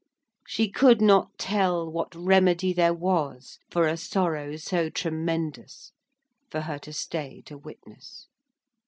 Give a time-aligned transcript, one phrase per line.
[0.47, 5.91] She could not tell what remedy there was for a sorrow so tremendous,
[6.49, 8.27] for her to stay to witness.